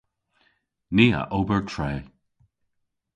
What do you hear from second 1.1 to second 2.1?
a ober tre.